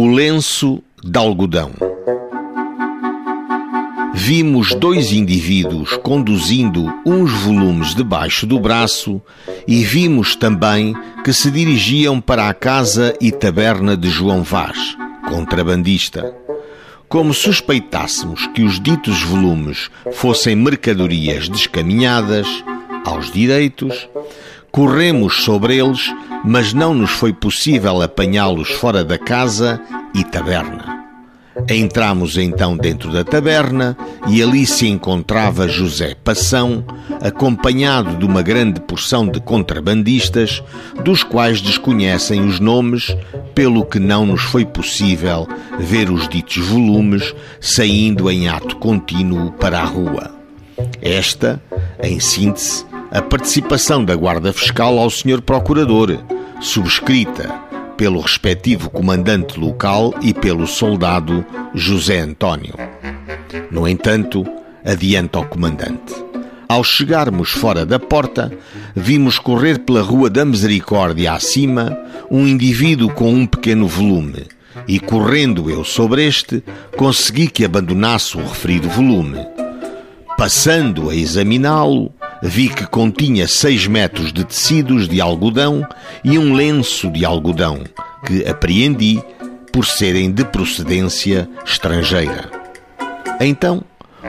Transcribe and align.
O 0.00 0.06
lenço 0.06 0.80
de 1.02 1.18
algodão. 1.18 1.72
Vimos 4.14 4.72
dois 4.72 5.10
indivíduos 5.10 5.96
conduzindo 5.96 6.86
uns 7.04 7.32
volumes 7.32 7.96
debaixo 7.96 8.46
do 8.46 8.60
braço 8.60 9.20
e 9.66 9.82
vimos 9.82 10.36
também 10.36 10.94
que 11.24 11.32
se 11.32 11.50
dirigiam 11.50 12.20
para 12.20 12.48
a 12.48 12.54
casa 12.54 13.12
e 13.20 13.32
taberna 13.32 13.96
de 13.96 14.08
João 14.08 14.44
Vaz, 14.44 14.96
contrabandista. 15.28 16.32
Como 17.08 17.34
suspeitássemos 17.34 18.46
que 18.54 18.62
os 18.62 18.78
ditos 18.78 19.20
volumes 19.24 19.90
fossem 20.12 20.54
mercadorias 20.54 21.48
descaminhadas, 21.48 22.46
aos 23.04 23.32
direitos, 23.32 24.08
corremos 24.70 25.42
sobre 25.44 25.76
eles, 25.76 26.12
mas 26.44 26.72
não 26.72 26.94
nos 26.94 27.10
foi 27.10 27.32
possível 27.32 28.02
apanhá-los 28.02 28.70
fora 28.70 29.04
da 29.04 29.18
casa 29.18 29.80
e 30.14 30.24
taberna. 30.24 30.98
Entramos 31.68 32.38
então 32.38 32.76
dentro 32.76 33.12
da 33.12 33.24
taberna 33.24 33.96
e 34.28 34.42
ali 34.42 34.64
se 34.64 34.86
encontrava 34.86 35.66
José 35.66 36.14
Passão, 36.14 36.84
acompanhado 37.20 38.16
de 38.16 38.24
uma 38.24 38.42
grande 38.42 38.80
porção 38.80 39.26
de 39.26 39.40
contrabandistas, 39.40 40.62
dos 41.04 41.24
quais 41.24 41.60
desconhecem 41.60 42.46
os 42.46 42.60
nomes, 42.60 43.14
pelo 43.54 43.84
que 43.84 43.98
não 43.98 44.24
nos 44.24 44.42
foi 44.42 44.64
possível 44.64 45.48
ver 45.80 46.10
os 46.10 46.28
ditos 46.28 46.58
volumes 46.58 47.34
saindo 47.60 48.30
em 48.30 48.48
ato 48.48 48.76
contínuo 48.76 49.50
para 49.52 49.80
a 49.80 49.84
rua. 49.84 50.30
Esta, 51.02 51.60
em 52.00 52.20
síntese, 52.20 52.86
a 53.10 53.22
participação 53.22 54.04
da 54.04 54.14
Guarda 54.14 54.52
Fiscal 54.52 54.98
ao 54.98 55.08
Sr. 55.08 55.40
Procurador, 55.40 56.18
subscrita 56.60 57.48
pelo 57.96 58.20
respectivo 58.20 58.90
comandante 58.90 59.58
local 59.58 60.14
e 60.20 60.34
pelo 60.34 60.66
soldado 60.66 61.44
José 61.74 62.20
António. 62.20 62.74
No 63.70 63.88
entanto, 63.88 64.44
adianta 64.84 65.38
o 65.40 65.46
comandante. 65.46 66.14
Ao 66.68 66.84
chegarmos 66.84 67.50
fora 67.50 67.86
da 67.86 67.98
porta, 67.98 68.52
vimos 68.94 69.38
correr 69.38 69.78
pela 69.78 70.02
Rua 70.02 70.28
da 70.28 70.44
Misericórdia 70.44 71.32
acima 71.32 71.98
um 72.30 72.46
indivíduo 72.46 73.10
com 73.10 73.32
um 73.32 73.46
pequeno 73.46 73.88
volume, 73.88 74.44
e 74.86 75.00
correndo 75.00 75.70
eu 75.70 75.82
sobre 75.82 76.26
este, 76.26 76.62
consegui 76.96 77.48
que 77.48 77.64
abandonasse 77.64 78.36
o 78.36 78.42
referido 78.42 78.88
volume. 78.88 79.38
Passando 80.36 81.08
a 81.08 81.16
examiná-lo, 81.16 82.12
vi 82.42 82.68
que 82.68 82.86
continha 82.86 83.46
seis 83.46 83.86
metros 83.86 84.32
de 84.32 84.44
tecidos 84.44 85.08
de 85.08 85.20
algodão 85.20 85.86
e 86.22 86.38
um 86.38 86.54
lenço 86.54 87.10
de 87.10 87.24
algodão, 87.24 87.80
que 88.26 88.46
apreendi 88.46 89.22
por 89.72 89.84
serem 89.84 90.30
de 90.30 90.44
procedência 90.44 91.48
estrangeira. 91.64 92.50
Então, 93.40 93.82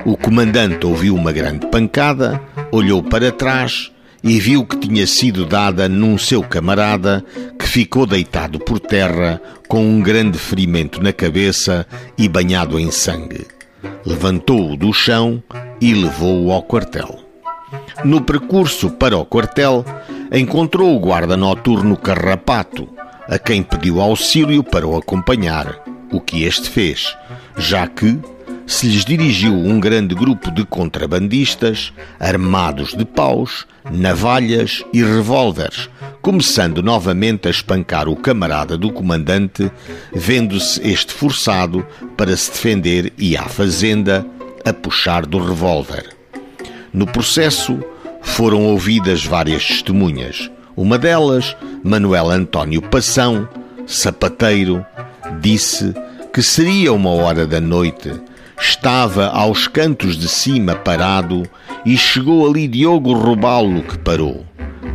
o 0.05 0.15
comandante 0.15 0.85
ouviu 0.85 1.15
uma 1.15 1.31
grande 1.31 1.67
pancada, 1.67 2.39
olhou 2.71 3.01
para 3.01 3.31
trás 3.31 3.91
e 4.23 4.39
viu 4.39 4.65
que 4.65 4.77
tinha 4.77 5.07
sido 5.07 5.45
dada 5.45 5.87
num 5.87 6.17
seu 6.17 6.43
camarada 6.43 7.23
que 7.57 7.67
ficou 7.67 8.05
deitado 8.05 8.59
por 8.59 8.79
terra 8.79 9.41
com 9.67 9.85
um 9.85 10.01
grande 10.01 10.37
ferimento 10.37 11.01
na 11.01 11.13
cabeça 11.13 11.87
e 12.17 12.27
banhado 12.27 12.79
em 12.79 12.91
sangue. 12.91 13.47
Levantou-o 14.05 14.75
do 14.75 14.91
chão 14.93 15.41
e 15.79 15.93
levou-o 15.93 16.51
ao 16.51 16.63
quartel. 16.63 17.28
No 18.03 18.21
percurso 18.21 18.89
para 18.91 19.17
o 19.17 19.25
quartel, 19.25 19.85
encontrou 20.31 20.95
o 20.95 20.99
guarda 20.99 21.35
noturno 21.35 21.97
Carrapato, 21.97 22.87
a 23.27 23.37
quem 23.37 23.61
pediu 23.61 23.99
auxílio 23.99 24.63
para 24.63 24.87
o 24.87 24.97
acompanhar, 24.97 25.83
o 26.11 26.21
que 26.21 26.43
este 26.43 26.69
fez, 26.69 27.15
já 27.57 27.87
que 27.87 28.17
se 28.65 28.87
lhes 28.87 29.03
dirigiu 29.03 29.53
um 29.53 29.79
grande 29.79 30.13
grupo 30.13 30.51
de 30.51 30.63
contrabandistas, 30.63 31.91
armados 32.19 32.93
de 32.95 33.03
paus, 33.03 33.65
navalhas 33.91 34.83
e 34.93 35.03
revólveres, 35.03 35.89
começando 36.21 36.81
novamente 36.81 37.47
a 37.47 37.51
espancar 37.51 38.07
o 38.07 38.15
camarada 38.15 38.77
do 38.77 38.91
comandante, 38.91 39.71
vendo-se 40.13 40.87
este 40.87 41.13
forçado 41.13 41.85
para 42.15 42.35
se 42.37 42.51
defender 42.51 43.11
e 43.17 43.35
à 43.35 43.43
fazenda 43.43 44.25
a 44.63 44.71
puxar 44.71 45.25
do 45.25 45.39
revólver. 45.39 46.18
No 46.93 47.05
processo 47.05 47.79
foram 48.21 48.63
ouvidas 48.63 49.23
várias 49.25 49.65
testemunhas. 49.67 50.49
Uma 50.75 50.97
delas, 50.97 51.55
Manuel 51.83 52.29
António 52.29 52.81
Passão, 52.81 53.47
sapateiro, 53.85 54.85
disse 55.39 55.93
que 56.33 56.41
seria 56.41 56.93
uma 56.93 57.11
hora 57.11 57.45
da 57.45 57.59
noite. 57.59 58.11
Estava 58.59 59.27
aos 59.27 59.67
cantos 59.67 60.17
de 60.17 60.27
cima 60.27 60.75
parado 60.75 61.43
e 61.85 61.97
chegou 61.97 62.47
ali 62.47 62.67
Diogo 62.67 63.13
Robalo 63.13 63.81
que 63.83 63.97
parou. 63.97 64.45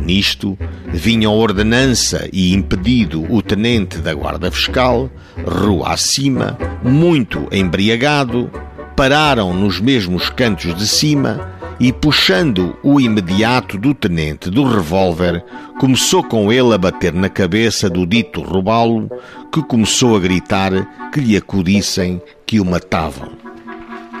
Nisto, 0.01 0.57
vinha 0.87 1.29
ordenança 1.29 2.27
e 2.31 2.53
impedido 2.53 3.25
o 3.31 3.41
tenente 3.41 3.99
da 3.99 4.13
guarda 4.13 4.51
fiscal, 4.51 5.09
rua 5.45 5.93
acima, 5.93 6.57
muito 6.83 7.47
embriagado, 7.51 8.51
pararam 8.95 9.53
nos 9.53 9.79
mesmos 9.79 10.29
cantos 10.29 10.75
de 10.75 10.87
cima 10.87 11.54
e, 11.79 11.91
puxando 11.91 12.75
o 12.81 12.99
imediato 12.99 13.77
do 13.77 13.93
tenente 13.93 14.49
do 14.49 14.63
revólver, 14.63 15.43
começou 15.79 16.23
com 16.23 16.51
ele 16.51 16.73
a 16.73 16.77
bater 16.77 17.13
na 17.13 17.29
cabeça 17.29 17.89
do 17.89 18.05
dito 18.05 18.41
robalo, 18.41 19.09
que 19.51 19.61
começou 19.63 20.15
a 20.15 20.19
gritar 20.19 21.11
que 21.11 21.19
lhe 21.19 21.35
acudissem 21.35 22.21
que 22.45 22.59
o 22.59 22.65
matavam. 22.65 23.31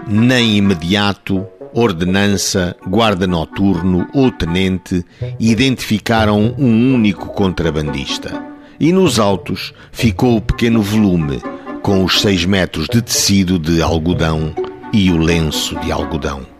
Nem 0.07 0.57
imediato, 0.57 1.45
ordenança, 1.73 2.75
guarda 2.87 3.25
noturno 3.25 4.07
ou 4.13 4.31
tenente 4.31 5.03
identificaram 5.39 6.55
um 6.57 6.93
único 6.93 7.27
contrabandista. 7.29 8.43
E 8.79 8.91
nos 8.91 9.19
autos 9.19 9.73
ficou 9.91 10.37
o 10.37 10.41
pequeno 10.41 10.81
volume, 10.81 11.41
com 11.81 12.03
os 12.03 12.21
seis 12.21 12.45
metros 12.45 12.87
de 12.91 13.01
tecido 13.01 13.57
de 13.57 13.81
algodão 13.81 14.53
e 14.91 15.11
o 15.11 15.17
lenço 15.17 15.79
de 15.79 15.91
algodão. 15.91 16.54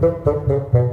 Thank 0.00 0.26
you. 0.26 0.85